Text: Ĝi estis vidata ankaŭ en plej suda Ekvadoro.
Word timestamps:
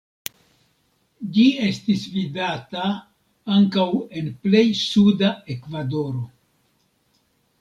Ĝi 1.33 1.43
estis 1.65 2.05
vidata 2.13 2.87
ankaŭ 3.57 3.85
en 4.21 4.31
plej 4.47 4.65
suda 4.81 5.31
Ekvadoro. 5.57 6.25